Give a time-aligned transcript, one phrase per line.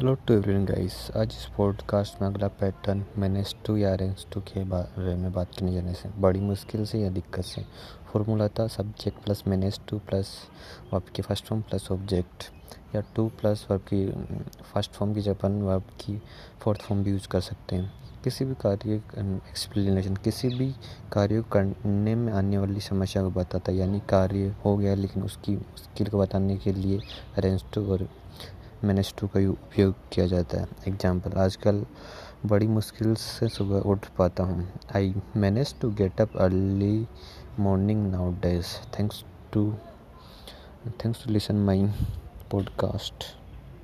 [0.00, 3.96] Hello to everyone guys आज इस podcast में अगला पैटर्न मैंने टू या
[4.32, 7.64] टू के बारे में बात करने जाने से। बड़ी मुश्किल से या दिक्कत से।
[8.12, 10.28] फॉर्मूला था subject plus manage to plus
[10.92, 12.44] verb की फ़र्स्ट फॉर्म प्लस ऑब्जेक्ट
[12.94, 14.10] या टू प्लस वर्ब की
[14.62, 16.22] फ़र्स्ट फॉर्म की जपन वर्ब की
[16.60, 17.92] फोर्थ फॉर्म भी यूज़ कर सकते हैं।
[18.24, 18.94] किसी भी कार्य
[19.50, 20.74] एक्सप्लेनेशन किसी भी
[21.12, 25.56] कार्य करने में आने वाली समस्या को बताता है। यानी कार्य हो गया, लेकिन उसकी
[25.56, 26.98] स्किल को बताने के लिए
[27.36, 28.08] अरेंज टू और
[28.84, 31.84] मैनेज टू का उपयोग किया जाता है। एग्ज़ाम्पल आजकल
[32.46, 37.06] बड़ी मुश्किल से सुबह उठ पाता हूँ। I manage to get up early
[37.58, 38.10] morning
[38.42, 39.72] nowadays thanks to
[40.86, 41.84] thanks to listen my
[42.50, 43.24] podcast